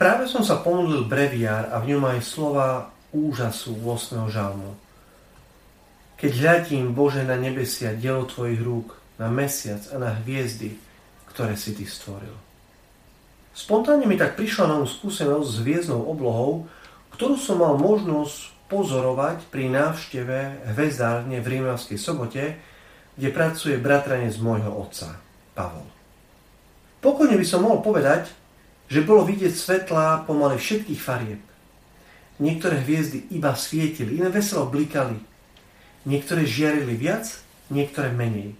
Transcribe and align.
Práve 0.00 0.32
som 0.32 0.40
sa 0.40 0.56
pomodlil 0.56 1.04
breviár 1.04 1.68
a 1.68 1.76
v 1.76 1.92
ňom 1.92 2.08
aj 2.08 2.24
slova 2.24 2.88
úžasu 3.12 3.76
8. 3.84 4.32
žalmu. 4.32 4.72
Keď 6.16 6.32
hľadím, 6.40 6.96
Bože, 6.96 7.20
na 7.20 7.36
nebesia 7.36 7.92
dielo 7.92 8.24
Tvojich 8.24 8.64
rúk, 8.64 8.96
na 9.20 9.28
mesiac 9.28 9.84
a 9.92 10.00
na 10.00 10.16
hviezdy, 10.16 10.80
ktoré 11.28 11.52
si 11.52 11.76
Ty 11.76 11.84
stvoril. 11.84 12.32
Spontánne 13.52 14.08
mi 14.08 14.16
tak 14.16 14.40
prišla 14.40 14.72
novú 14.72 14.88
skúsenosť 14.88 15.44
s 15.52 15.60
hviezdnou 15.68 16.08
oblohou, 16.08 16.64
ktorú 17.12 17.36
som 17.36 17.60
mal 17.60 17.76
možnosť 17.76 18.56
pozorovať 18.72 19.52
pri 19.52 19.68
návšteve 19.68 20.64
hvezdárne 20.80 21.44
v 21.44 21.60
Rímavskej 21.60 22.00
sobote, 22.00 22.56
kde 23.20 23.28
pracuje 23.36 23.76
bratranec 23.76 24.32
môjho 24.40 24.72
otca, 24.80 25.20
Pavol. 25.52 25.84
Pokojne 27.04 27.36
by 27.36 27.44
som 27.44 27.68
mohol 27.68 27.84
povedať, 27.84 28.39
že 28.90 29.06
bolo 29.06 29.22
vidieť 29.22 29.54
svetlá 29.54 30.26
pomaly 30.26 30.58
všetkých 30.58 30.98
farieb. 30.98 31.40
Niektoré 32.42 32.82
hviezdy 32.82 33.30
iba 33.30 33.54
svietili, 33.54 34.18
iné 34.18 34.34
veselo 34.34 34.66
blikali. 34.66 35.14
Niektoré 36.02 36.42
žiarili 36.42 36.98
viac, 36.98 37.38
niektoré 37.70 38.10
menej. 38.10 38.58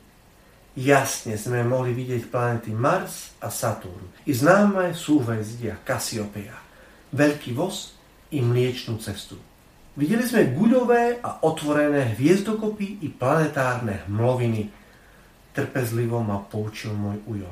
Jasne 0.79 1.35
sme 1.35 1.67
mohli 1.67 1.91
vidieť 1.91 2.31
planety 2.31 2.71
Mars 2.71 3.35
a 3.43 3.51
Saturn 3.51 4.07
i 4.23 4.31
známe 4.31 4.95
súhvezdia 4.95 5.83
Cassiopeia, 5.83 6.55
Veľký 7.11 7.51
voz 7.59 7.99
i 8.31 8.39
Mliečnú 8.39 9.03
cestu. 9.03 9.35
Videli 9.99 10.23
sme 10.23 10.55
guľové 10.55 11.19
a 11.19 11.43
otvorené 11.43 12.15
hviezdokopy 12.15 13.03
i 13.03 13.11
planetárne 13.11 14.07
hmloviny. 14.07 14.71
Trpezlivo 15.51 16.23
ma 16.23 16.39
poučil 16.39 16.95
môj 16.95 17.19
ujo. 17.27 17.51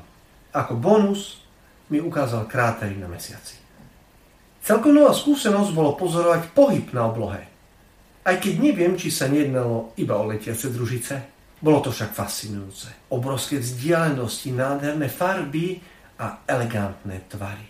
Ako 0.54 0.78
bonus 0.78 1.42
mi 1.88 1.98
ukázal 2.00 2.44
krátery 2.44 2.96
na 3.00 3.08
mesiaci. 3.08 3.56
Celkom 4.62 4.92
nová 4.92 5.16
skúsenosť 5.16 5.70
bolo 5.72 5.96
pozorovať 5.96 6.52
pohyb 6.52 6.92
na 6.92 7.08
oblohe. 7.08 7.42
Aj 8.28 8.36
keď 8.36 8.54
neviem, 8.60 8.92
či 9.00 9.08
sa 9.08 9.24
nejednalo 9.24 9.96
iba 9.96 10.20
o 10.20 10.28
letiace 10.28 10.68
družice. 10.68 11.16
Bolo 11.58 11.80
to 11.80 11.88
však 11.88 12.12
fascinujúce. 12.12 13.08
Obrovské 13.16 13.58
vzdialenosti, 13.58 14.52
nádherné 14.52 15.08
farby 15.08 15.80
a 16.20 16.44
elegantné 16.44 17.24
tvary. 17.32 17.68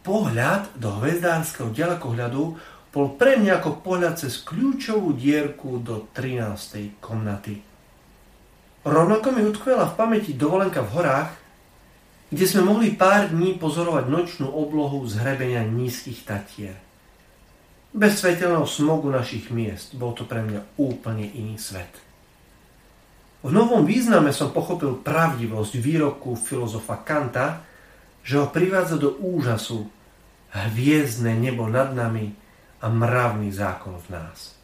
Pohľad 0.00 0.78
do 0.78 1.02
hvezdárskeho 1.02 1.74
ďalekohľadu 1.74 2.42
bol 2.90 3.06
pre 3.18 3.36
mňa 3.36 3.60
ako 3.60 3.84
pohľad 3.84 4.22
cez 4.22 4.40
kľúčovú 4.46 5.12
dierku 5.12 5.82
do 5.82 6.08
13. 6.14 7.02
komnaty. 7.02 7.60
Rovnako 8.80 9.28
mi 9.36 9.44
utkvela 9.44 9.92
v 9.92 9.96
pamäti 9.98 10.32
dovolenka 10.32 10.80
v 10.80 10.90
horách, 10.96 11.30
kde 12.30 12.44
sme 12.46 12.62
mohli 12.62 12.94
pár 12.94 13.34
dní 13.34 13.58
pozorovať 13.58 14.06
nočnú 14.06 14.46
oblohu 14.46 15.02
z 15.10 15.18
hrebenia 15.18 15.66
nízkych 15.66 16.22
tatier. 16.22 16.78
Bez 17.90 18.22
svetelného 18.22 18.70
smogu 18.70 19.10
našich 19.10 19.50
miest 19.50 19.98
bol 19.98 20.14
to 20.14 20.22
pre 20.22 20.46
mňa 20.46 20.78
úplne 20.78 21.26
iný 21.26 21.58
svet. 21.58 21.90
V 23.42 23.50
novom 23.50 23.82
význame 23.82 24.30
som 24.30 24.54
pochopil 24.54 25.02
pravdivosť 25.02 25.72
výroku 25.74 26.38
filozofa 26.38 27.02
Kanta, 27.02 27.66
že 28.22 28.38
ho 28.38 28.46
privádza 28.46 28.94
do 28.94 29.18
úžasu 29.18 29.90
hviezdne 30.54 31.34
nebo 31.34 31.66
nad 31.66 31.90
nami 31.90 32.30
a 32.78 32.86
mravný 32.86 33.50
zákon 33.50 33.98
v 34.06 34.08
nás. 34.14 34.54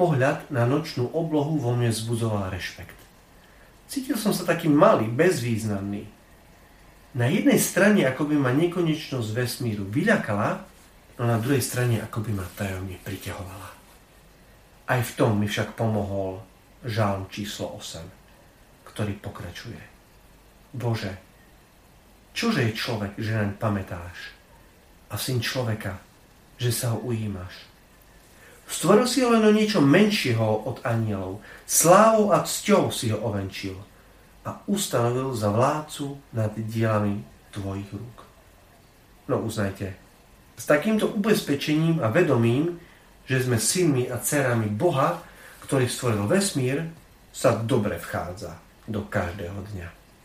Pohľad 0.00 0.48
na 0.48 0.64
nočnú 0.64 1.12
oblohu 1.12 1.60
vo 1.60 1.76
mne 1.76 1.92
zbudzoval 1.92 2.48
rešpekt. 2.48 2.96
Cítil 3.90 4.16
som 4.16 4.32
sa 4.32 4.48
taký 4.48 4.70
malý, 4.70 5.10
bezvýznamný, 5.10 6.19
na 7.14 7.26
jednej 7.26 7.58
strane 7.58 8.06
ako 8.06 8.30
by 8.30 8.36
ma 8.38 8.50
nekonečnosť 8.54 9.28
vesmíru 9.34 9.82
vyľakala, 9.90 10.62
no 11.18 11.22
na 11.26 11.42
druhej 11.42 11.62
strane 11.62 11.98
ako 11.98 12.22
by 12.22 12.32
ma 12.38 12.46
tajomne 12.54 12.94
priťahovala. 13.02 13.70
Aj 14.90 15.00
v 15.02 15.12
tom 15.18 15.38
mi 15.38 15.50
však 15.50 15.74
pomohol 15.74 16.42
žalm 16.86 17.26
číslo 17.26 17.74
8, 17.78 18.86
ktorý 18.86 19.18
pokračuje. 19.18 19.82
Bože, 20.70 21.18
čože 22.30 22.70
je 22.70 22.78
človek, 22.78 23.18
že 23.18 23.34
naň 23.34 23.58
pamätáš? 23.58 24.38
A 25.10 25.18
syn 25.18 25.42
človeka, 25.42 25.98
že 26.62 26.70
sa 26.70 26.94
ho 26.94 27.02
ujímaš? 27.02 27.66
Stvoril 28.70 29.10
si 29.10 29.26
ho 29.26 29.34
len 29.34 29.42
o 29.42 29.50
niečo 29.50 29.82
menšieho 29.82 30.62
od 30.62 30.78
anielov. 30.86 31.42
Slávou 31.66 32.30
a 32.30 32.46
cťou 32.46 32.94
si 32.94 33.10
ho 33.10 33.18
ovenčil 33.18 33.74
a 34.44 34.64
ustanovil 34.66 35.36
za 35.36 35.52
vládcu 35.52 36.16
nad 36.32 36.52
dielami 36.56 37.20
tvojich 37.52 37.90
rúk. 37.92 38.18
No 39.28 39.44
uznajte, 39.44 39.94
s 40.56 40.64
takýmto 40.64 41.12
ubezpečením 41.12 42.00
a 42.00 42.08
vedomím, 42.12 42.80
že 43.24 43.46
sme 43.46 43.60
synmi 43.60 44.10
a 44.10 44.18
dcerami 44.18 44.66
Boha, 44.68 45.22
ktorý 45.64 45.86
stvoril 45.86 46.24
vesmír, 46.26 46.88
sa 47.30 47.54
dobre 47.54 47.96
vchádza 48.00 48.58
do 48.90 49.06
každého 49.06 49.60
dňa. 49.70 49.99